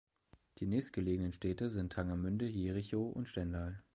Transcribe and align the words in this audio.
Die 0.57 0.65
nächstgelegenen 0.65 1.31
Städte 1.31 1.69
sind 1.69 1.93
Tangermünde, 1.93 2.47
Jerichow 2.47 3.15
und 3.15 3.29
Stendal. 3.29 3.83